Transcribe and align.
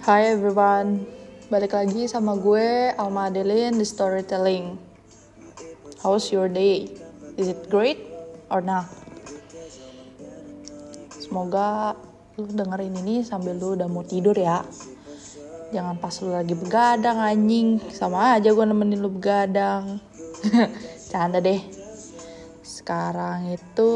Hai 0.00 0.32
everyone, 0.32 1.04
balik 1.52 1.76
lagi 1.76 2.08
sama 2.08 2.32
gue 2.32 2.88
Alma 2.96 3.28
Adeline 3.28 3.76
di 3.76 3.84
Storytelling. 3.84 4.80
How's 6.00 6.32
your 6.32 6.48
day? 6.48 6.88
Is 7.36 7.52
it 7.52 7.68
great 7.68 8.00
or 8.48 8.64
not? 8.64 8.88
Semoga 11.20 12.00
lu 12.40 12.48
dengerin 12.48 12.96
ini 13.04 13.20
sambil 13.28 13.60
lu 13.60 13.76
udah 13.76 13.92
mau 13.92 14.00
tidur 14.00 14.32
ya. 14.32 14.64
Jangan 15.68 16.00
pas 16.00 16.16
lu 16.24 16.32
lagi 16.32 16.56
begadang 16.56 17.20
anjing, 17.20 17.76
sama 17.92 18.40
aja 18.40 18.56
gue 18.56 18.64
nemenin 18.64 19.04
lu 19.04 19.12
begadang. 19.12 20.00
Canda 21.12 21.44
deh. 21.44 21.60
Sekarang 22.64 23.52
itu 23.52 23.92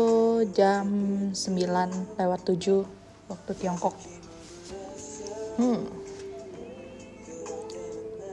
jam 0.53 0.85
9 1.33 2.21
lewat 2.21 2.41
7 2.45 2.85
waktu 3.33 3.53
Tiongkok. 3.57 3.97
Hmm. 5.55 5.87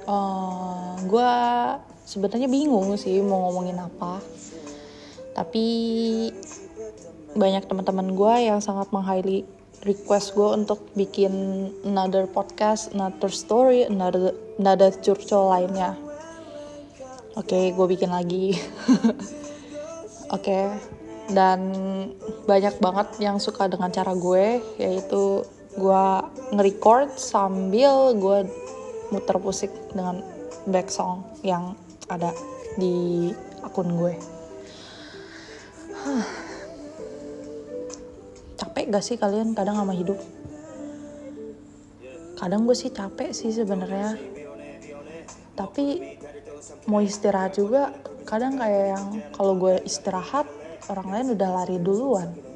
Uh, 0.09 0.97
gue 1.05 1.33
sebenarnya 2.09 2.49
bingung 2.49 2.91
sih 2.97 3.21
mau 3.21 3.49
ngomongin 3.49 3.77
apa. 3.79 4.19
Tapi 5.31 5.65
banyak 7.31 7.63
teman-teman 7.63 8.11
gue 8.11 8.35
yang 8.51 8.59
sangat 8.59 8.91
meng-highly 8.91 9.47
request 9.87 10.37
gue 10.37 10.49
untuk 10.51 10.83
bikin 10.93 11.31
another 11.87 12.29
podcast, 12.29 12.93
another 12.93 13.31
story, 13.31 13.87
another 13.87 14.35
another 14.59 14.93
curcol 14.93 15.49
lainnya. 15.49 15.97
Oke, 17.39 17.55
okay, 17.55 17.63
gue 17.71 17.85
bikin 17.87 18.11
lagi. 18.11 18.53
Oke, 20.35 20.47
okay. 20.47 20.63
dan 21.31 21.59
banyak 22.43 22.75
banget 22.83 23.07
yang 23.23 23.39
suka 23.39 23.71
dengan 23.71 23.87
cara 23.87 24.11
gue, 24.11 24.59
yaitu 24.75 25.47
gue 25.71 26.05
nge-record 26.51 27.15
sambil 27.15 28.11
gue 28.15 28.43
muter 29.11 29.37
musik 29.39 29.71
dengan 29.91 30.19
back 30.67 30.91
song 30.91 31.23
yang 31.43 31.75
ada 32.11 32.35
di 32.75 33.31
akun 33.63 33.95
gue. 33.95 34.15
capek 38.59 38.83
gak 38.91 39.03
sih 39.05 39.15
kalian 39.19 39.55
kadang 39.55 39.79
sama 39.79 39.95
hidup? 39.95 40.19
Kadang 42.35 42.65
gue 42.65 42.75
sih 42.75 42.91
capek 42.91 43.31
sih 43.31 43.53
sebenarnya. 43.53 44.17
Tapi 45.55 46.17
mau 46.89 46.99
istirahat 47.03 47.55
juga 47.55 47.93
kadang 48.25 48.57
kayak 48.57 48.85
yang 48.97 49.05
kalau 49.35 49.53
gue 49.59 49.81
istirahat 49.85 50.47
orang 50.89 51.07
lain 51.13 51.27
udah 51.37 51.49
lari 51.51 51.77
duluan 51.77 52.50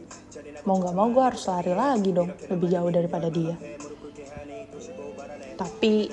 mau 0.64 0.80
nggak 0.80 0.96
mau 0.96 1.12
gue 1.12 1.24
harus 1.24 1.44
lari 1.52 1.74
lagi 1.76 2.16
dong 2.16 2.32
lebih 2.48 2.68
jauh 2.72 2.92
daripada 2.94 3.28
dia. 3.28 3.60
Tapi 5.60 6.08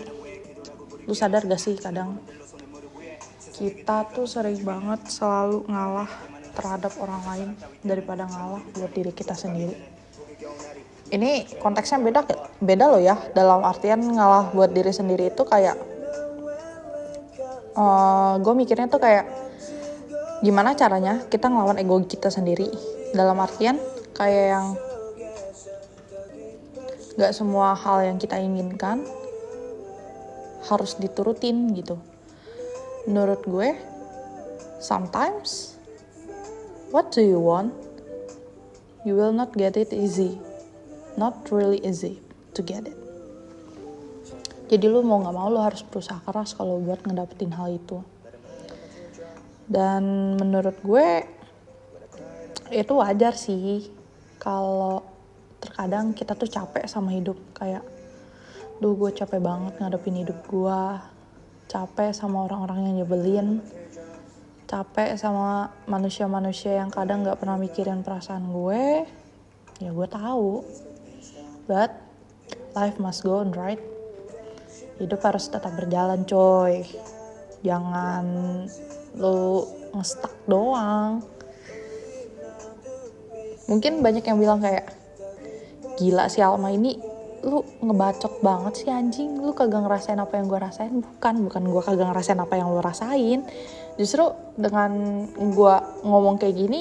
lu 1.07 1.15
sadar 1.15 1.47
gak 1.47 1.59
sih 1.59 1.75
kadang 1.79 2.19
kita 3.55 4.11
tuh 4.11 4.27
sering 4.27 4.59
banget 4.63 5.07
selalu 5.07 5.67
ngalah 5.71 6.11
terhadap 6.53 6.93
orang 6.99 7.23
lain 7.27 7.49
daripada 7.87 8.27
ngalah 8.27 8.63
buat 8.75 8.91
diri 8.91 9.13
kita 9.15 9.39
sendiri? 9.39 9.77
Ini 11.13 11.61
konteksnya 11.61 12.01
beda 12.01 12.25
beda 12.59 12.85
loh 12.89 13.03
ya 13.03 13.21
dalam 13.37 13.61
artian 13.63 14.01
ngalah 14.01 14.51
buat 14.57 14.73
diri 14.73 14.91
sendiri 14.91 15.29
itu 15.29 15.45
kayak 15.45 15.77
uh, 17.77 17.83
eh, 17.83 18.33
gue 18.41 18.55
mikirnya 18.57 18.89
tuh 18.89 19.01
kayak 19.01 19.29
gimana 20.41 20.73
caranya 20.73 21.21
kita 21.29 21.53
ngelawan 21.53 21.77
ego 21.79 22.01
kita 22.03 22.33
sendiri? 22.33 22.67
Dalam 23.13 23.37
artian 23.37 23.77
kayak 24.13 24.47
yang 24.57 24.67
gak 27.17 27.33
semua 27.37 27.77
hal 27.77 28.09
yang 28.09 28.17
kita 28.17 28.41
inginkan 28.41 29.05
harus 30.69 30.97
diturutin 30.97 31.77
gitu. 31.77 32.01
Menurut 33.05 33.43
gue 33.45 33.77
sometimes 34.79 35.77
what 36.95 37.11
do 37.13 37.21
you 37.21 37.41
want? 37.41 37.75
You 39.03 39.19
will 39.19 39.35
not 39.35 39.53
get 39.59 39.75
it 39.75 39.91
easy. 39.91 40.39
Not 41.19 41.51
really 41.51 41.83
easy 41.83 42.23
to 42.55 42.63
get 42.63 42.87
it. 42.87 42.97
Jadi 44.73 44.89
lu 44.89 45.05
mau 45.05 45.21
nggak 45.21 45.37
mau 45.37 45.53
lu 45.53 45.61
harus 45.61 45.85
berusaha 45.85 46.17
keras 46.25 46.57
kalau 46.57 46.81
buat 46.81 47.05
ngedapetin 47.05 47.53
hal 47.53 47.77
itu. 47.77 48.01
Dan 49.69 50.35
menurut 50.41 50.81
gue 50.81 51.29
itu 52.73 52.93
wajar 52.97 53.37
sih 53.37 53.93
kalau 54.43 55.07
terkadang 55.63 56.11
kita 56.11 56.35
tuh 56.35 56.51
capek 56.51 56.91
sama 56.91 57.15
hidup 57.15 57.39
kayak 57.55 57.87
duh 58.83 58.99
gue 58.99 59.15
capek 59.15 59.39
banget 59.39 59.79
ngadepin 59.79 60.27
hidup 60.27 60.43
gue 60.51 60.83
capek 61.73 62.13
sama 62.13 62.45
orang-orang 62.45 62.85
yang 62.85 62.95
nyebelin. 63.03 63.49
Capek 64.69 65.17
sama 65.17 65.73
manusia-manusia 65.89 66.81
yang 66.81 66.93
kadang 66.93 67.25
nggak 67.25 67.41
pernah 67.41 67.57
mikirin 67.57 68.05
perasaan 68.05 68.53
gue 68.53 69.09
ya 69.81 69.91
gue 69.93 70.09
tahu. 70.09 70.61
But 71.65 71.97
life 72.77 73.01
must 73.01 73.25
go 73.25 73.41
on 73.41 73.57
right? 73.57 73.81
Hidup 75.01 75.25
harus 75.25 75.49
tetap 75.49 75.73
berjalan 75.73 76.29
coy. 76.29 76.85
Jangan 77.65 78.25
lu 79.17 79.65
ngestak 79.97 80.33
doang 80.45 81.25
mungkin 83.73 84.05
banyak 84.05 84.21
yang 84.29 84.37
bilang 84.37 84.61
kayak 84.61 84.93
gila 85.97 86.29
si 86.29 86.45
Alma 86.45 86.69
ini 86.69 87.01
lu 87.43 87.65
ngebacot 87.81 88.45
banget 88.45 88.85
sih 88.85 88.91
anjing. 88.93 89.41
Lu 89.41 89.57
kagak 89.57 89.89
ngerasain 89.89 90.21
apa 90.21 90.37
yang 90.37 90.47
gue 90.47 90.61
rasain. 90.61 90.93
Bukan 90.93 91.49
bukan 91.49 91.63
gue 91.73 91.83
kagak 91.83 92.07
ngerasain 92.13 92.37
apa 92.37 92.55
yang 92.61 92.69
lu 92.69 92.85
rasain. 92.85 93.49
Justru 93.97 94.29
dengan 94.61 94.93
gue 95.33 95.75
ngomong 96.05 96.37
kayak 96.37 96.55
gini 96.55 96.81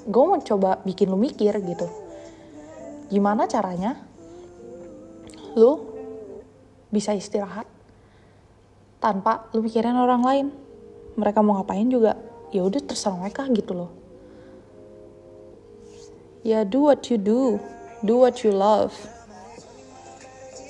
gue 0.00 0.22
mau 0.24 0.38
coba 0.38 0.78
bikin 0.86 1.10
lu 1.10 1.18
mikir 1.18 1.52
gitu. 1.66 1.90
Gimana 3.10 3.50
caranya 3.50 3.98
lu 5.58 5.90
bisa 6.94 7.10
istirahat 7.10 7.66
tanpa 9.02 9.50
lu 9.50 9.66
pikirin 9.66 9.98
orang 9.98 10.22
lain? 10.22 10.46
Mereka 11.18 11.42
mau 11.42 11.58
ngapain 11.58 11.90
juga? 11.90 12.14
Ya 12.54 12.62
udah 12.62 12.80
terserah 12.80 13.18
mereka 13.18 13.44
gitu 13.50 13.74
loh 13.76 13.99
ya 16.42 16.64
do 16.64 16.88
what 16.88 17.10
you 17.10 17.18
do. 17.18 17.60
Do 18.00 18.16
what 18.16 18.40
you 18.40 18.52
love. 18.52 18.96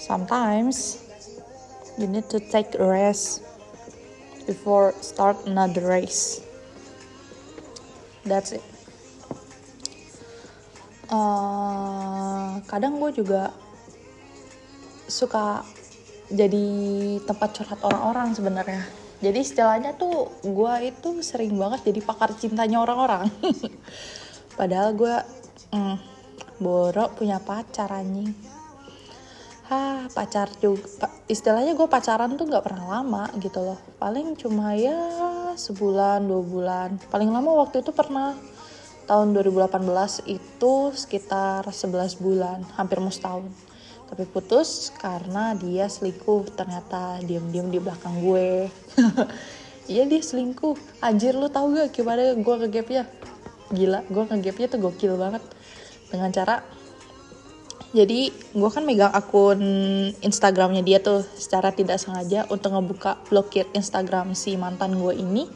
Sometimes 0.03 0.99
you 1.95 2.11
need 2.11 2.27
to 2.35 2.43
take 2.43 2.75
a 2.75 2.83
rest 2.83 3.47
before 4.51 4.91
start 4.99 5.39
another 5.47 5.87
race. 5.87 6.43
That's 8.27 8.51
it. 8.59 8.65
Uh, 11.11 12.59
kadang 12.67 12.99
gue 12.99 13.23
juga 13.23 13.55
suka 15.11 15.67
jadi 16.31 16.67
tempat 17.27 17.63
curhat 17.63 17.81
orang-orang 17.83 18.35
sebenarnya. 18.35 18.83
Jadi 19.21 19.39
istilahnya 19.43 19.95
tuh 19.99 20.31
gue 20.43 20.75
itu 20.87 21.21
sering 21.21 21.55
banget 21.59 21.87
jadi 21.91 22.01
pakar 22.03 22.35
cintanya 22.39 22.83
orang-orang. 22.83 23.31
Padahal 24.59 24.95
gue 24.95 25.15
mm, 25.71 25.97
borok 26.61 27.17
punya 27.17 27.41
pacar 27.41 27.91
anjing. 27.91 28.35
Hah, 29.71 30.11
pacar 30.11 30.51
juga 30.59 31.07
istilahnya 31.31 31.79
gue 31.79 31.87
pacaran 31.87 32.35
tuh 32.35 32.43
nggak 32.51 32.67
pernah 32.67 32.99
lama 32.99 33.31
gitu 33.39 33.63
loh. 33.63 33.79
Paling 34.03 34.35
cuma 34.35 34.75
ya 34.75 34.99
sebulan 35.55 36.27
dua 36.27 36.43
bulan. 36.43 36.89
Paling 37.07 37.31
lama 37.31 37.63
waktu 37.63 37.87
itu 37.87 37.95
pernah. 37.95 38.35
Tahun 39.07 39.35
2018 39.35 40.27
itu 40.31 40.75
sekitar 40.95 41.67
11 41.67 42.19
bulan 42.19 42.63
hampir 42.79 42.99
mau 42.99 43.15
setahun. 43.15 43.47
Tapi 44.11 44.27
putus 44.27 44.91
karena 44.99 45.55
dia 45.55 45.87
selingkuh. 45.87 46.51
Ternyata 46.59 47.23
diam-diam 47.23 47.71
di 47.71 47.79
belakang 47.79 48.19
gue. 48.23 48.67
Iya 49.91 50.07
dia 50.07 50.23
selingkuh. 50.23 51.03
Anjir 51.03 51.35
lu 51.35 51.51
tau 51.51 51.67
gak 51.75 51.91
gimana 51.91 52.39
gue 52.39 52.55
ngegapnya? 52.63 53.11
Gila 53.75 54.07
gue 54.07 54.23
ngegapnya 54.23 54.67
tuh 54.71 54.79
gokil 54.87 55.19
banget 55.19 55.43
dengan 56.11 56.35
cara 56.35 56.61
jadi 57.91 58.31
gue 58.31 58.71
kan 58.71 58.87
megang 58.87 59.11
akun 59.11 59.59
Instagramnya 60.23 60.87
dia 60.87 61.03
tuh 61.03 61.27
secara 61.35 61.75
tidak 61.75 61.99
sengaja 61.99 62.47
untuk 62.47 62.71
ngebuka 62.71 63.19
blokir 63.27 63.67
Instagram 63.75 64.39
si 64.39 64.55
mantan 64.55 64.95
gue 64.95 65.11
ini 65.19 65.51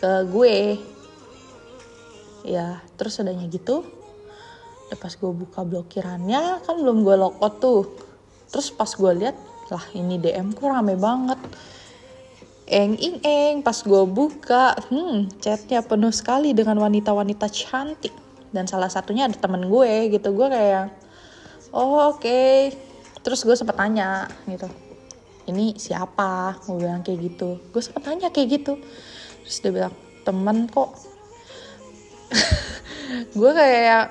ke 0.00 0.24
gue. 0.24 0.80
Ya 2.48 2.80
terus 2.96 3.20
adanya 3.20 3.44
gitu 3.48 3.84
ya 4.92 4.96
pas 5.00 5.12
gue 5.16 5.32
buka 5.32 5.64
blokirannya 5.64 6.64
kan 6.64 6.76
belum 6.80 7.04
gue 7.04 7.16
logout 7.20 7.60
tuh. 7.60 7.92
Terus 8.48 8.72
pas 8.72 8.88
gue 8.88 9.12
lihat 9.12 9.36
lah 9.68 9.84
ini 9.92 10.16
DM 10.16 10.56
kok 10.56 10.64
rame 10.64 10.96
banget. 10.96 11.40
Eng 12.72 12.96
ing 12.96 13.20
eng 13.20 13.60
pas 13.60 13.76
gue 13.76 14.02
buka 14.08 14.80
hmm 14.88 15.28
chatnya 15.44 15.84
penuh 15.84 16.08
sekali 16.08 16.56
dengan 16.56 16.80
wanita-wanita 16.80 17.52
cantik 17.52 18.23
dan 18.54 18.70
salah 18.70 18.86
satunya 18.86 19.26
ada 19.26 19.34
temen 19.34 19.66
gue 19.66 20.14
gitu. 20.14 20.30
Gue 20.30 20.46
kayak 20.46 20.94
oh 21.74 22.14
oke. 22.14 22.22
Okay. 22.22 22.72
terus 23.24 23.40
gue 23.40 23.56
sempet 23.56 23.72
tanya 23.72 24.28
gitu 24.44 24.68
ini 25.48 25.76
siapa? 25.80 26.60
Gue 26.64 26.84
bilang 26.84 27.00
kayak 27.02 27.20
gitu. 27.24 27.60
Gue 27.72 27.82
sempet 27.82 28.04
tanya 28.04 28.28
kayak 28.30 28.48
gitu. 28.62 28.78
Terus 29.44 29.56
dia 29.60 29.72
bilang 29.72 29.94
temen 30.24 30.68
kok. 30.68 30.92
Gue 33.38 33.52
kayak 33.52 34.08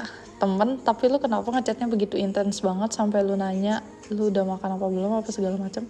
"Ah, 0.00 0.12
temen 0.40 0.80
tapi 0.80 1.12
lu 1.12 1.20
kenapa 1.20 1.44
ngechatnya 1.52 1.86
begitu 1.88 2.16
intens 2.16 2.64
banget 2.64 2.96
sampai 2.96 3.20
lu 3.20 3.36
nanya 3.36 3.84
lu 4.08 4.32
udah 4.32 4.42
makan 4.48 4.80
apa 4.80 4.86
belum 4.88 5.12
apa 5.20 5.28
segala 5.28 5.60
macam 5.60 5.84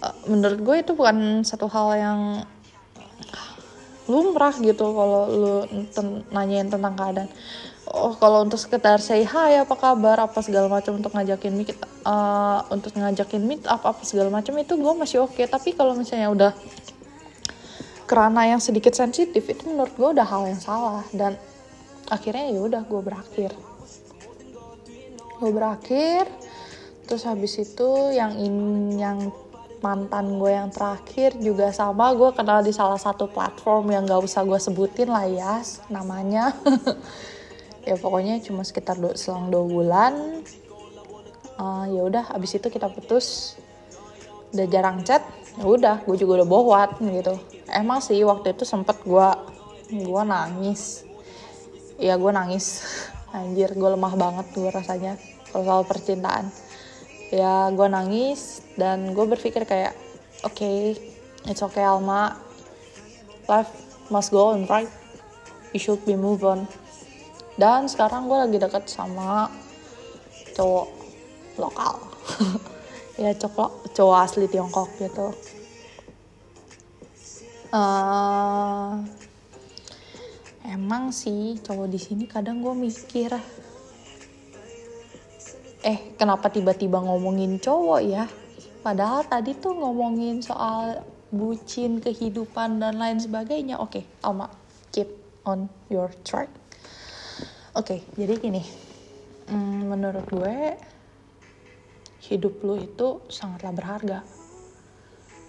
Eh, 0.00 0.14
menurut 0.32 0.60
gue 0.64 0.76
itu 0.80 0.92
bukan 0.96 1.44
satu 1.44 1.68
hal 1.68 1.88
yang 2.00 2.20
lumrah 4.10 4.52
gitu 4.58 4.90
kalau 4.90 5.22
lu 5.30 5.54
ten- 5.94 6.26
nanyain 6.34 6.66
tentang 6.66 6.98
keadaan. 6.98 7.30
Oh 7.90 8.14
kalau 8.18 8.46
untuk 8.46 8.58
sekedar 8.58 8.98
say 9.02 9.22
hi 9.26 9.62
apa 9.62 9.74
kabar 9.74 10.18
apa 10.22 10.38
segala 10.42 10.70
macam 10.70 10.98
untuk 10.98 11.14
ngajakin 11.14 11.52
meet 11.54 11.74
eh, 11.74 12.58
untuk 12.70 12.94
ngajakin 12.94 13.42
meet 13.46 13.62
up 13.70 13.82
apa 13.86 14.02
segala 14.02 14.30
macam 14.30 14.58
itu 14.58 14.74
gue 14.74 14.92
masih 14.98 15.22
oke. 15.22 15.42
Tapi 15.46 15.74
kalau 15.78 15.94
misalnya 15.94 16.30
udah 16.30 16.52
kerana 18.10 18.50
yang 18.50 18.58
sedikit 18.58 18.94
sensitif 18.98 19.46
itu 19.46 19.62
menurut 19.70 19.94
gue 19.94 20.08
udah 20.18 20.26
hal 20.26 20.42
yang 20.50 20.58
salah. 20.58 21.06
Dan 21.14 21.38
akhirnya 22.10 22.50
ya 22.50 22.60
udah 22.62 22.82
gue 22.82 23.00
berakhir. 23.02 23.50
Gue 25.38 25.50
berakhir 25.54 26.26
terus 27.10 27.26
habis 27.26 27.58
itu 27.58 28.14
yang 28.14 28.38
in 28.38 28.54
yang 28.94 29.18
mantan 29.80 30.36
gue 30.36 30.52
yang 30.52 30.68
terakhir 30.68 31.36
juga 31.40 31.72
sama 31.72 32.12
gue 32.12 32.30
kenal 32.36 32.60
di 32.60 32.72
salah 32.72 33.00
satu 33.00 33.28
platform 33.32 33.92
yang 33.92 34.04
gak 34.04 34.20
usah 34.20 34.44
gue 34.44 34.60
sebutin 34.60 35.08
lah 35.08 35.26
ya 35.26 35.64
namanya. 35.88 36.52
Ya 37.80 37.96
pokoknya 37.96 38.36
cuma 38.44 38.60
sekitar 38.60 39.00
do, 39.00 39.16
selang 39.16 39.48
dua 39.48 39.64
bulan. 39.64 40.44
Eh, 41.56 41.84
ya 41.96 42.04
udah 42.04 42.28
abis 42.36 42.60
itu 42.60 42.68
kita 42.68 42.92
putus. 42.92 43.56
Udah 44.52 44.68
jarang 44.68 45.00
chat 45.00 45.24
ya 45.56 45.64
udah 45.64 45.96
gue 46.04 46.16
juga 46.20 46.44
udah 46.44 46.48
bohwat 46.48 46.90
gitu. 47.00 47.40
Emang 47.72 48.04
sih 48.04 48.20
waktu 48.20 48.52
itu 48.52 48.68
sempet 48.68 49.00
gue 49.00 49.28
gue 49.96 50.22
nangis. 50.28 51.08
Ya 51.96 52.20
gue 52.20 52.28
nangis. 52.28 52.84
Anjir 53.36 53.72
gue 53.72 53.88
lemah 53.96 54.12
banget 54.12 54.46
gue 54.52 54.68
rasanya 54.68 55.16
kalau 55.48 55.64
soal 55.64 55.82
percintaan 55.88 56.52
ya 57.30 57.70
gue 57.70 57.86
nangis 57.86 58.62
dan 58.74 59.14
gue 59.14 59.24
berpikir 59.26 59.62
kayak 59.62 59.94
oke 60.42 60.54
okay, 60.54 60.98
it's 61.46 61.62
okay 61.62 61.86
Alma. 61.86 62.34
Life 63.46 63.70
must 64.10 64.34
go 64.34 64.54
on 64.54 64.66
right? 64.66 64.90
You 65.70 65.78
should 65.78 66.02
be 66.02 66.18
move 66.18 66.42
on. 66.42 66.66
Dan 67.54 67.86
sekarang 67.86 68.26
gue 68.26 68.38
lagi 68.38 68.58
deket 68.58 68.90
sama 68.90 69.50
cowok 70.54 70.88
lokal. 71.56 71.94
Ya 73.20 73.36
cowok 73.36 73.92
cowok 73.92 74.16
asli 74.16 74.48
Tiongkok 74.48 74.88
gitu. 74.96 75.28
Eh, 77.68 78.92
emang 80.72 81.12
sih 81.12 81.60
cowok 81.60 81.86
di 81.86 82.00
sini 82.02 82.24
kadang 82.24 82.64
gue 82.64 82.74
mikir 82.74 83.36
eh 85.80 86.12
kenapa 86.20 86.52
tiba-tiba 86.52 87.00
ngomongin 87.00 87.56
cowok 87.56 88.00
ya? 88.04 88.24
Padahal 88.84 89.24
tadi 89.24 89.56
tuh 89.56 89.76
ngomongin 89.76 90.44
soal 90.44 91.04
bucin 91.32 92.00
kehidupan 92.04 92.80
dan 92.80 93.00
lain 93.00 93.16
sebagainya. 93.16 93.80
Oke 93.80 94.04
Alma 94.20 94.48
keep 94.92 95.08
on 95.48 95.68
your 95.88 96.12
track. 96.24 96.52
Oke 97.72 98.04
jadi 98.16 98.36
gini. 98.36 98.60
Mm, 99.48 99.88
menurut 99.88 100.26
gue 100.28 100.56
hidup 102.28 102.60
lu 102.60 102.76
itu 102.76 103.24
sangatlah 103.32 103.72
berharga. 103.72 104.18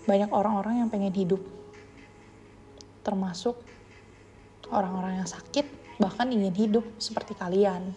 Banyak 0.08 0.32
orang-orang 0.32 0.82
yang 0.82 0.90
pengen 0.90 1.14
hidup. 1.14 1.44
Termasuk 3.04 3.60
orang-orang 4.72 5.22
yang 5.22 5.30
sakit 5.30 5.68
bahkan 6.00 6.32
ingin 6.32 6.56
hidup 6.56 6.86
seperti 6.98 7.38
kalian 7.38 7.94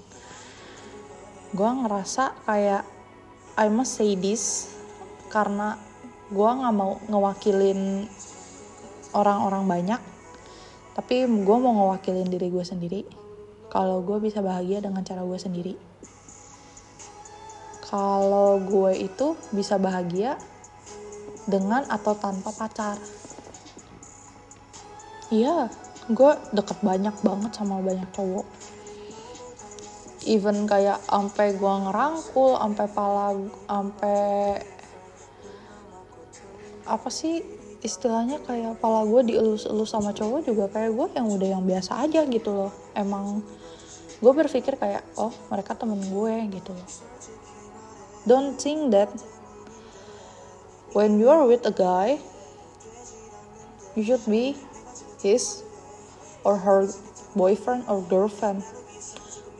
gue 1.55 1.71
ngerasa 1.71 2.35
kayak 2.51 2.83
I 3.55 3.71
must 3.71 3.95
say 3.95 4.19
this 4.19 4.75
karena 5.31 5.79
gue 6.35 6.51
nggak 6.51 6.75
mau 6.75 6.99
ngewakilin 7.07 8.11
orang-orang 9.15 9.65
banyak 9.71 10.01
tapi 10.95 11.27
gue 11.27 11.57
mau 11.59 11.75
ngewakilin 11.75 12.31
diri 12.31 12.55
gue 12.55 12.63
sendiri. 12.63 13.03
Kalau 13.67 14.07
gue 14.07 14.23
bisa 14.23 14.39
bahagia 14.39 14.79
dengan 14.79 15.03
cara 15.03 15.27
gue 15.27 15.35
sendiri. 15.35 15.75
Kalau 17.91 18.63
gue 18.63 18.95
itu 18.95 19.35
bisa 19.51 19.75
bahagia 19.75 20.39
dengan 21.51 21.83
atau 21.91 22.15
tanpa 22.15 22.55
pacar. 22.55 22.99
Iya 25.35 25.67
gue 26.05 26.33
deket 26.55 26.79
banyak 26.85 27.17
banget 27.25 27.51
sama 27.57 27.81
banyak 27.81 28.07
cowok 28.13 28.45
even 30.25 30.65
kayak 30.65 31.01
sampai 31.05 31.57
gue 31.57 31.75
ngerangkul 31.89 32.57
sampai 32.57 32.87
pala 32.91 33.37
sampai 33.69 34.61
apa 36.85 37.09
sih 37.09 37.41
istilahnya 37.85 38.41
kayak 38.45 38.81
pala 38.81 39.05
gue 39.05 39.33
dielus-elus 39.33 39.93
sama 39.93 40.17
cowok 40.17 40.41
juga 40.49 40.65
kayak 40.73 40.97
gue 40.97 41.07
yang 41.17 41.29
udah 41.29 41.49
yang 41.57 41.65
biasa 41.65 42.09
aja 42.09 42.25
gitu 42.25 42.51
loh. 42.53 42.73
Emang 42.97 43.45
gue 44.21 44.33
berpikir 44.33 44.81
kayak 44.81 45.05
oh 45.21 45.33
mereka 45.53 45.77
temen 45.77 46.01
gue 46.01 46.35
gitu 46.49 46.73
loh. 46.73 46.89
Don't 48.25 48.57
think 48.57 48.89
that 48.97 49.13
when 50.97 51.21
you 51.21 51.29
are 51.29 51.45
with 51.45 51.61
a 51.69 51.75
guy 51.75 52.17
you 53.93 54.01
should 54.01 54.25
be 54.25 54.57
his 55.21 55.61
or 56.41 56.57
her 56.57 56.89
boyfriend 57.37 57.85
or 57.85 58.01
girlfriend 58.09 58.65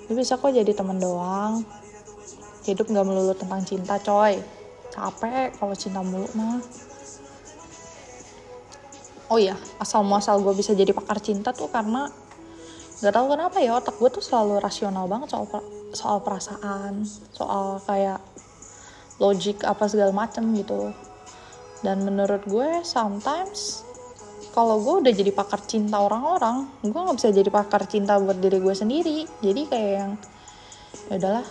lu 0.09 0.13
bisa 0.19 0.37
kok 0.37 0.53
jadi 0.53 0.73
temen 0.77 1.01
doang. 1.01 1.65
Hidup 2.65 2.89
nggak 2.89 3.07
melulu 3.07 3.33
tentang 3.37 3.65
cinta 3.65 3.97
coy. 4.01 4.41
Capek 4.93 5.57
kalau 5.57 5.75
cinta 5.77 6.01
mulu 6.01 6.29
mah. 6.37 6.61
Oh 9.33 9.41
iya 9.41 9.57
asal 9.81 10.05
muasal 10.05 10.39
gue 10.45 10.53
bisa 10.53 10.77
jadi 10.77 10.93
pakar 10.93 11.19
cinta 11.19 11.51
tuh 11.51 11.73
karena 11.73 12.13
nggak 13.01 13.15
tahu 13.17 13.27
kenapa 13.35 13.57
ya 13.59 13.75
otak 13.81 13.97
gue 13.99 14.07
tuh 14.13 14.23
selalu 14.23 14.61
rasional 14.61 15.09
banget 15.11 15.33
soal 15.33 15.49
soal 15.97 16.23
perasaan 16.23 17.03
soal 17.33 17.83
kayak 17.83 18.21
logik 19.19 19.65
apa 19.65 19.87
segala 19.89 20.13
macem 20.13 20.45
gitu. 20.55 20.93
Dan 21.85 22.05
menurut 22.05 22.45
gue 22.49 22.81
sometimes 22.81 23.85
kalau 24.55 24.79
gue 24.79 24.95
udah 25.03 25.13
jadi 25.13 25.35
pakar 25.35 25.67
cinta 25.67 25.99
orang-orang 25.99 26.71
gue 26.87 26.95
nggak 26.95 27.19
bisa 27.19 27.35
jadi 27.35 27.51
pakar 27.51 27.91
cinta 27.91 28.23
buat 28.23 28.39
diri 28.39 28.63
gue 28.63 28.75
sendiri. 28.75 29.27
Jadi 29.43 29.61
kayak 29.67 29.93
yang 29.99 30.13
ya 31.11 31.15
udahlah 31.19 31.47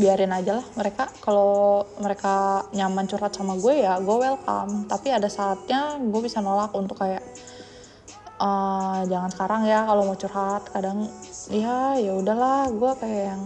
biarin 0.00 0.32
aja 0.32 0.64
lah 0.64 0.66
mereka. 0.80 1.12
Kalau 1.20 1.84
mereka 2.00 2.64
nyaman 2.72 3.04
curhat 3.04 3.36
sama 3.36 3.60
gue 3.60 3.84
ya 3.84 4.00
gue 4.00 4.16
welcome. 4.16 4.88
Tapi 4.88 5.12
ada 5.12 5.28
saatnya 5.28 6.00
gue 6.00 6.20
bisa 6.24 6.40
nolak 6.40 6.72
untuk 6.72 6.96
kayak 6.96 7.20
"Eh, 8.40 9.00
jangan 9.04 9.30
sekarang 9.30 9.62
ya 9.68 9.84
kalau 9.84 10.08
mau 10.08 10.16
curhat. 10.16 10.72
Kadang 10.72 11.04
ya 11.52 12.00
ya 12.00 12.16
udahlah 12.16 12.72
gue 12.72 12.92
kayak 12.96 13.22
yang 13.36 13.42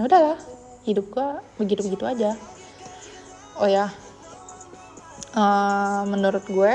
ya 0.00 0.02
udahlah 0.08 0.38
hidup 0.88 1.06
gue 1.12 1.28
begitu 1.60 1.84
begitu 1.84 2.04
aja. 2.08 2.32
Oh 3.60 3.68
ya 3.68 3.92
Eh, 5.32 6.02
menurut 6.12 6.44
gue 6.44 6.74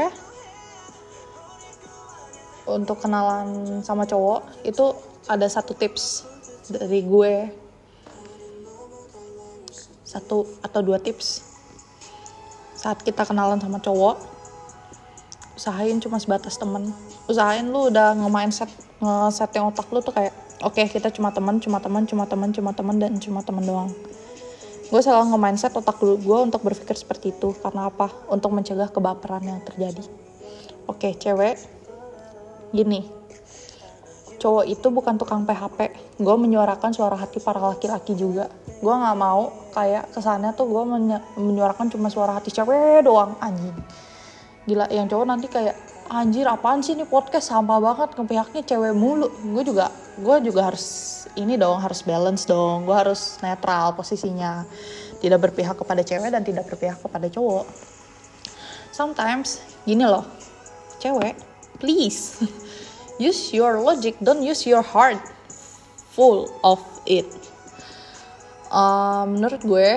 untuk 2.67 2.99
kenalan 2.99 3.79
sama 3.81 4.03
cowok 4.03 4.67
itu 4.67 4.91
ada 5.27 5.47
satu 5.47 5.71
tips 5.71 6.27
dari 6.67 7.03
gue. 7.03 7.47
Satu 10.07 10.47
atau 10.63 10.79
dua 10.83 10.99
tips. 10.99 11.43
Saat 12.77 13.03
kita 13.03 13.23
kenalan 13.27 13.59
sama 13.59 13.79
cowok 13.79 14.37
usahain 15.57 15.97
cuma 15.97 16.21
sebatas 16.21 16.55
temen. 16.55 16.93
Usahain 17.25 17.65
lu 17.65 17.89
udah 17.89 18.13
nge-mindset 18.13 18.69
nge-setting 19.01 19.65
otak 19.65 19.89
lu 19.89 19.99
tuh 20.05 20.13
kayak 20.13 20.33
oke 20.61 20.79
kita 20.79 21.09
cuma 21.09 21.33
teman 21.33 21.57
cuma 21.57 21.81
teman 21.81 22.05
cuma 22.05 22.23
teman 22.29 22.49
cuma 22.53 22.71
teman 22.71 22.95
dan 23.01 23.17
cuma 23.17 23.41
teman 23.41 23.65
doang. 23.65 23.91
Gue 24.87 25.01
selalu 25.03 25.35
nge-mindset 25.35 25.73
otak 25.75 25.99
dulu 25.99 26.15
gue 26.21 26.37
untuk 26.47 26.61
berpikir 26.63 26.95
seperti 26.95 27.35
itu. 27.35 27.51
Karena 27.59 27.91
apa? 27.91 28.07
Untuk 28.31 28.53
mencegah 28.53 28.87
kebaperan 28.87 29.43
yang 29.43 29.59
terjadi. 29.65 30.05
Oke 30.87 31.17
cewek 31.19 31.76
gini 32.71 33.17
cowok 34.37 34.65
itu 34.69 34.87
bukan 34.93 35.17
tukang 35.17 35.43
PHP 35.43 36.07
gue 36.17 36.35
menyuarakan 36.37 36.93
suara 36.93 37.13
hati 37.13 37.37
para 37.37 37.61
laki-laki 37.61 38.17
juga. 38.17 38.49
Gue 38.81 38.93
nggak 38.93 39.17
mau 39.17 39.69
kayak 39.73 40.13
kesannya 40.13 40.53
tuh 40.57 40.65
gue 40.65 40.83
menyuarakan 41.37 41.93
cuma 41.93 42.09
suara 42.09 42.37
hati 42.37 42.49
cewek 42.49 43.05
doang 43.05 43.37
anjing. 43.37 43.73
Gila 44.65 44.89
yang 44.89 45.05
cowok 45.05 45.25
nanti 45.29 45.47
kayak 45.49 45.77
anjir 46.09 46.49
apaan 46.49 46.81
sih 46.81 46.97
ini 46.97 47.05
podcast? 47.05 47.53
Sampah 47.53 47.77
banget 47.77 48.17
pihaknya 48.17 48.61
cewek 48.65 48.93
mulu. 48.97 49.29
Gue 49.53 49.61
juga 49.65 49.93
gue 50.17 50.37
juga 50.41 50.73
harus 50.73 50.85
ini 51.37 51.53
dong 51.53 51.77
harus 51.77 52.01
balance 52.01 52.49
dong. 52.49 52.89
Gue 52.89 52.97
harus 52.97 53.37
netral 53.45 53.93
posisinya. 53.93 54.65
Tidak 55.17 55.37
berpihak 55.37 55.77
kepada 55.77 56.01
cewek 56.01 56.29
dan 56.33 56.41
tidak 56.41 56.65
berpihak 56.65 56.97
kepada 56.97 57.29
cowok. 57.29 57.65
Sometimes 58.89 59.61
gini 59.85 60.01
loh 60.01 60.25
cewek 60.97 61.37
please. 61.79 62.41
Use 63.17 63.49
your 63.49 63.81
logic 63.81 64.13
don't 64.21 64.45
use 64.45 64.61
your 64.69 64.85
heart. 64.85 65.17
Full 66.13 66.53
of 66.61 66.77
it. 67.09 67.25
Uh, 68.69 69.25
menurut 69.25 69.61
gue 69.65 69.89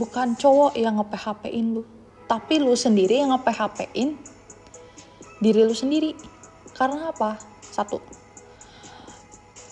bukan 0.00 0.32
cowok 0.32 0.72
yang 0.80 0.96
nge-PHP-in 0.96 1.76
lu 1.76 1.82
tapi 2.24 2.56
lu 2.56 2.72
sendiri 2.72 3.20
yang 3.20 3.36
nge-PHP-in 3.36 4.16
diri 5.44 5.60
lu 5.68 5.76
sendiri. 5.76 6.16
Karena 6.72 7.12
apa? 7.12 7.36
Satu 7.60 8.00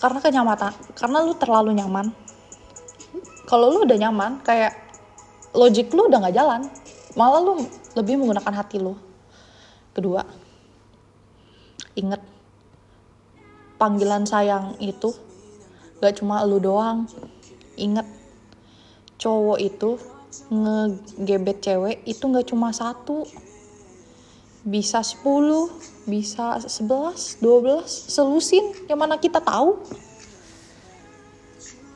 karena 0.02 0.18
kenyamanan 0.18 0.74
karena 0.92 1.18
lu 1.24 1.32
terlalu 1.38 1.72
nyaman. 1.78 2.12
Kalau 3.48 3.72
lu 3.72 3.88
udah 3.88 3.96
nyaman 3.96 4.44
kayak 4.44 4.82
logik 5.52 5.92
lu 5.92 6.08
udah 6.08 6.18
nggak 6.24 6.36
jalan 6.36 6.60
malah 7.16 7.40
lu 7.44 7.68
lebih 7.92 8.16
menggunakan 8.16 8.52
hati 8.56 8.80
lu 8.80 8.96
kedua 9.92 10.24
inget 11.92 12.20
panggilan 13.76 14.24
sayang 14.24 14.78
itu 14.78 15.10
gak 15.98 16.18
cuma 16.18 16.42
lu 16.46 16.58
doang. 16.62 17.06
Inget 17.74 18.06
cowok 19.18 19.58
itu 19.62 19.90
ngegebet 20.50 21.58
cewek 21.62 21.96
itu 22.06 22.22
nggak 22.22 22.46
cuma 22.50 22.70
satu. 22.70 23.26
Bisa 24.62 25.02
10 25.02 25.26
bisa 26.06 26.62
11 26.62 27.42
12 27.42 27.86
selusin 27.86 28.70
yang 28.86 28.98
mana 29.02 29.18
kita 29.18 29.42
tahu. 29.42 29.82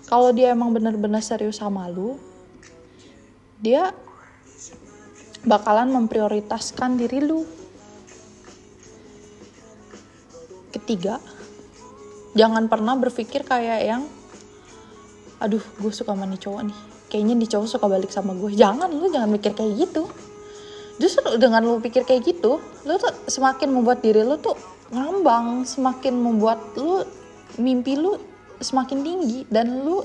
Kalau 0.06 0.30
dia 0.30 0.54
emang 0.54 0.70
bener-bener 0.70 1.22
serius 1.22 1.58
sama 1.58 1.90
lu 1.90 2.18
dia 3.58 3.90
bakalan 5.46 5.90
memprioritaskan 5.94 6.98
diri 6.98 7.24
lu 7.24 7.46
ketiga 10.76 11.20
jangan 12.36 12.68
pernah 12.68 12.94
berpikir 13.00 13.42
kayak 13.42 13.80
yang 13.82 14.02
aduh 15.40 15.60
gue 15.60 15.92
suka 15.92 16.16
sama 16.16 16.24
nih 16.28 16.40
cowok 16.40 16.62
nih. 16.68 16.78
Kayaknya 17.06 17.34
di 17.38 17.46
cowok 17.46 17.68
suka 17.68 17.86
balik 17.86 18.10
sama 18.12 18.32
gue 18.36 18.52
jangan 18.56 18.88
lu 18.88 19.08
jangan 19.08 19.28
mikir 19.32 19.52
kayak 19.56 19.88
gitu. 19.88 20.08
Justru 20.96 21.36
dengan 21.36 21.60
lu 21.60 21.76
pikir 21.80 22.08
kayak 22.08 22.24
gitu 22.24 22.60
lu 22.84 22.94
tuh 22.96 23.12
semakin 23.28 23.68
membuat 23.68 24.00
diri 24.00 24.24
lu 24.24 24.40
tuh 24.40 24.56
ngambang 24.92 25.66
semakin 25.66 26.14
membuat 26.14 26.60
lu 26.78 27.02
mimpi 27.58 27.98
lu 27.98 28.16
semakin 28.60 29.04
tinggi 29.04 29.44
dan 29.50 29.84
lu 29.84 30.00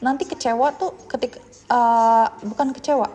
nanti 0.00 0.24
kecewa 0.24 0.74
tuh 0.74 0.96
ketika 1.06 1.38
uh, 1.68 2.26
bukan 2.42 2.72
kecewa 2.72 3.08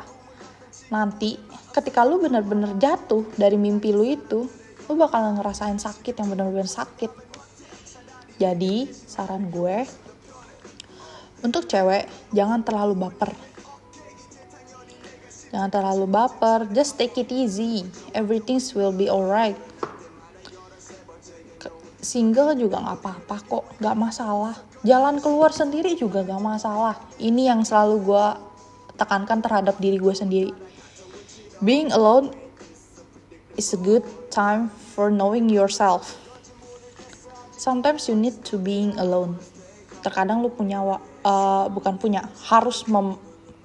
nanti 0.93 1.35
ketika 1.73 2.05
lu 2.05 2.21
bener-bener 2.21 2.77
jatuh 2.77 3.25
dari 3.35 3.57
mimpi 3.57 3.89
lu 3.89 4.05
itu 4.05 4.45
lu 4.85 4.93
bakal 4.93 5.33
ngerasain 5.33 5.81
sakit 5.81 6.13
yang 6.13 6.29
bener-bener 6.29 6.69
sakit. 6.69 7.09
Jadi 8.35 8.85
saran 8.91 9.49
gue 9.49 9.87
untuk 11.41 11.65
cewek 11.65 12.05
jangan 12.35 12.61
terlalu 12.61 12.93
baper. 12.93 13.31
Jangan 15.49 15.71
terlalu 15.71 16.05
baper 16.05 16.67
just 16.75 16.99
take 16.99 17.15
it 17.17 17.31
easy. 17.31 17.87
Everything 18.11 18.59
will 18.75 18.93
be 18.93 19.09
alright. 19.09 19.57
Single 22.05 22.53
juga 22.53 22.85
nggak 22.85 22.97
apa-apa 23.01 23.35
kok 23.49 23.65
nggak 23.81 23.97
masalah. 23.97 24.53
Jalan 24.85 25.17
keluar 25.17 25.49
sendiri 25.49 25.97
juga 25.97 26.21
nggak 26.21 26.43
masalah. 26.43 26.99
Ini 27.17 27.55
yang 27.55 27.65
selalu 27.65 28.05
gue 28.05 28.25
tekankan 28.99 29.41
terhadap 29.41 29.81
diri 29.81 29.97
gue 29.97 30.13
sendiri. 30.13 30.53
Being 31.63 31.89
alone 31.95 32.35
is 33.55 33.71
a 33.73 33.79
good 33.79 34.03
time 34.35 34.67
for 34.91 35.07
knowing 35.07 35.47
yourself. 35.47 36.19
Sometimes 37.55 38.11
you 38.11 38.19
need 38.19 38.35
to 38.51 38.59
being 38.59 38.99
alone. 38.99 39.39
Terkadang 40.03 40.43
lu 40.43 40.51
punya 40.51 40.83
uh, 41.23 41.65
bukan 41.71 41.95
punya 41.95 42.27
harus 42.51 42.83
mem, 42.91 43.15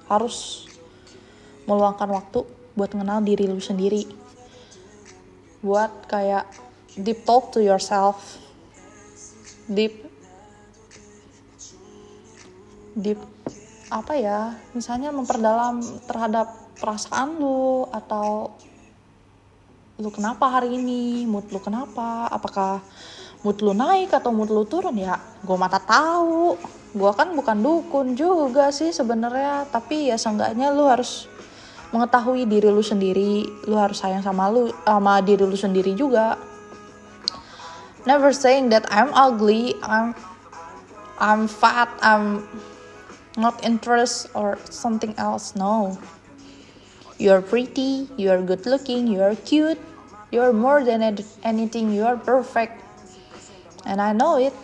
harus 0.07 0.71
meluangkan 1.67 2.07
waktu 2.07 2.47
buat 2.79 2.95
mengenal 2.95 3.19
diri 3.27 3.51
lu 3.51 3.59
sendiri. 3.59 4.07
Buat 5.61 5.91
kayak 6.07 6.47
deep 6.95 7.27
talk 7.27 7.51
to 7.51 7.59
yourself. 7.59 8.39
Deep 9.67 10.07
deep 12.95 13.19
apa 13.91 14.15
ya 14.15 14.55
misalnya 14.71 15.11
memperdalam 15.11 15.83
terhadap 16.07 16.47
perasaan 16.79 17.43
lu 17.43 17.87
atau 17.91 18.55
lu 20.01 20.09
kenapa 20.09 20.49
hari 20.49 20.81
ini? 20.81 21.29
Mood 21.29 21.53
lu 21.53 21.61
kenapa? 21.61 22.27
Apakah 22.33 22.81
mood 23.45 23.61
lu 23.61 23.77
naik 23.77 24.17
atau 24.17 24.33
mood 24.33 24.49
lu 24.49 24.65
turun? 24.65 24.97
Ya 24.97 25.21
gue 25.45 25.57
mata 25.61 25.77
tahu. 25.77 26.57
Gue 26.97 27.13
kan 27.15 27.31
bukan 27.37 27.61
dukun 27.61 28.17
juga 28.17 28.73
sih 28.73 28.91
sebenarnya. 28.91 29.69
Tapi 29.69 30.09
ya 30.09 30.17
seenggaknya 30.17 30.73
lu 30.73 30.89
harus 30.89 31.29
mengetahui 31.93 32.49
diri 32.49 32.73
lu 32.73 32.81
sendiri. 32.81 33.45
Lu 33.69 33.77
harus 33.77 34.01
sayang 34.01 34.25
sama 34.25 34.49
lu 34.49 34.73
sama 34.89 35.21
diri 35.21 35.45
lu 35.45 35.55
sendiri 35.55 35.93
juga. 35.93 36.41
Never 38.09 38.33
saying 38.33 38.73
that 38.73 38.89
I'm 38.89 39.13
ugly 39.13 39.77
I'm 39.85 40.17
I'm 41.21 41.45
fat 41.45 41.93
I'm 42.01 42.49
not 43.37 43.61
interest 43.61 44.33
or 44.33 44.57
something 44.73 45.13
else 45.21 45.53
no. 45.53 46.01
You're 47.21 47.45
pretty 47.45 48.09
you're 48.17 48.41
good 48.41 48.65
looking 48.65 49.05
you're 49.13 49.37
cute 49.45 49.77
you're 50.31 50.55
more 50.55 50.83
than 50.83 51.03
anything. 51.43 51.93
You're 51.95 52.19
perfect. 52.19 52.83
And 53.85 54.01
I 54.01 54.15
know 54.15 54.39
it. 54.39 54.55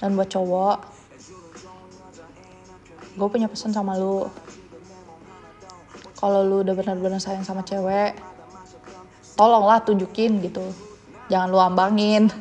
Dan 0.00 0.16
buat 0.16 0.30
cowok 0.32 0.92
gue 3.12 3.28
punya 3.28 3.44
pesan 3.44 3.76
sama 3.76 3.92
lu. 4.00 4.24
Kalau 6.16 6.40
lu 6.46 6.64
udah 6.64 6.72
benar-benar 6.72 7.20
sayang 7.20 7.44
sama 7.44 7.60
cewek 7.60 8.16
tolonglah 9.36 9.84
tunjukin 9.84 10.40
gitu. 10.44 10.64
Jangan 11.28 11.48
lu 11.52 11.60
ambangin. 11.60 12.32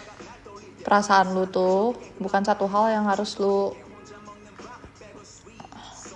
Perasaan 0.86 1.34
lu 1.34 1.50
tuh 1.50 1.98
bukan 2.22 2.46
satu 2.46 2.70
hal 2.70 2.94
yang 2.94 3.04
harus 3.10 3.34
lu 3.42 3.74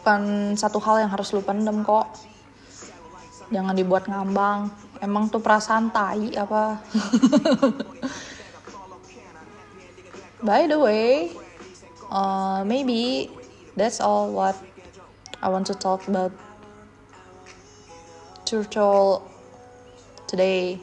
bukan 0.00 0.54
satu 0.56 0.78
hal 0.80 1.04
yang 1.04 1.10
harus 1.10 1.28
lu 1.34 1.42
pendem 1.42 1.82
kok 1.82 2.06
jangan 3.50 3.74
dibuat 3.74 4.06
ngambang. 4.06 4.70
Emang 5.02 5.26
tuh 5.28 5.42
perasaan 5.42 5.90
tai 5.90 6.32
apa? 6.38 6.78
By 10.40 10.64
the 10.64 10.80
way 10.80 11.36
uh, 12.10 12.64
maybe 12.64 13.30
that's 13.76 14.00
all 14.00 14.32
what 14.32 14.56
I 15.42 15.48
want 15.48 15.66
to 15.68 15.74
talk 15.74 16.06
about. 16.08 16.32
Turtle 18.44 19.30
today. 20.26 20.80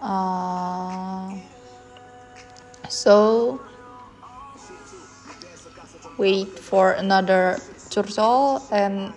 Uh, 0.00 1.36
so 2.88 3.60
wait 6.16 6.58
for 6.58 6.92
another 6.92 7.58
turtle 7.90 8.62
and 8.70 9.12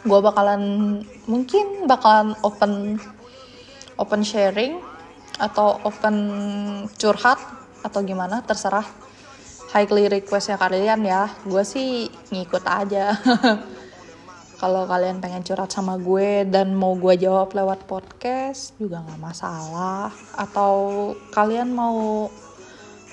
gue 0.00 0.20
bakalan 0.24 0.62
mungkin 1.28 1.84
bakalan 1.84 2.32
open 2.40 2.96
open 4.00 4.24
sharing 4.24 4.80
atau 5.36 5.76
open 5.84 6.16
curhat 6.96 7.40
atau 7.84 8.00
gimana 8.04 8.40
terserah. 8.44 8.84
Highly 9.70 10.10
request 10.10 10.50
ya 10.50 10.56
kalian 10.58 11.04
ya. 11.06 11.30
Gue 11.46 11.62
sih 11.62 12.08
ngikut 12.32 12.64
aja. 12.64 13.14
Kalau 14.60 14.84
kalian 14.84 15.24
pengen 15.24 15.40
curhat 15.40 15.72
sama 15.72 15.96
gue 15.96 16.44
dan 16.44 16.76
mau 16.76 16.92
gue 16.92 17.16
jawab 17.16 17.56
lewat 17.56 17.88
podcast 17.88 18.76
juga 18.76 19.00
nggak 19.00 19.20
masalah. 19.20 20.12
Atau 20.36 20.72
kalian 21.32 21.72
mau 21.72 22.28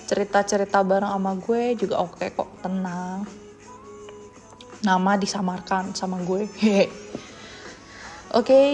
cerita-cerita 0.07 0.83
bareng 0.83 1.11
sama 1.11 1.35
gue 1.39 1.75
juga 1.79 2.03
oke 2.03 2.19
okay 2.19 2.35
kok. 2.35 2.49
Tenang 2.59 3.46
nama 4.85 5.17
disamarkan 5.17 5.93
sama 5.97 6.21
gue. 6.21 6.45
Oke 6.49 8.43
okay, 8.43 8.71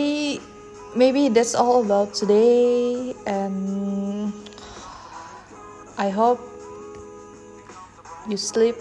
maybe 0.98 1.30
that's 1.30 1.54
all 1.54 1.86
about 1.86 2.12
today 2.12 3.14
and 3.30 4.34
I 5.96 6.10
hope 6.10 6.42
you 8.28 8.36
sleep 8.36 8.76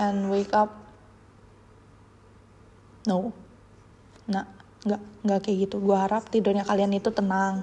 and 0.00 0.32
wake 0.32 0.50
up. 0.56 0.72
No. 3.04 3.30
Nah 4.26 4.48
nggak 4.82 5.02
nggak 5.28 5.38
kayak 5.44 5.58
gitu. 5.68 5.76
Gue 5.82 5.96
harap 5.98 6.26
tidurnya 6.32 6.64
kalian 6.64 6.96
itu 6.96 7.12
tenang. 7.12 7.62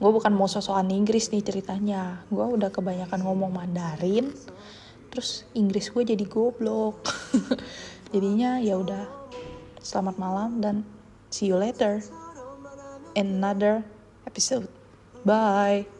Gue 0.00 0.10
bukan 0.10 0.34
mau 0.34 0.50
sosokan 0.50 0.90
Inggris 0.90 1.30
nih 1.30 1.44
ceritanya. 1.44 2.24
Gue 2.32 2.48
udah 2.48 2.72
kebanyakan 2.72 3.20
ngomong 3.22 3.52
Mandarin 3.54 4.32
terus 5.14 5.46
Inggris 5.54 5.94
gue 5.94 6.02
jadi 6.02 6.26
goblok. 6.26 7.06
Jadinya 8.12 8.58
ya 8.58 8.74
udah 8.82 9.06
selamat 9.78 10.18
malam 10.18 10.58
dan 10.58 10.82
see 11.30 11.46
you 11.46 11.56
later 11.56 12.02
another 13.14 13.86
episode. 14.26 14.66
Bye 15.22 15.93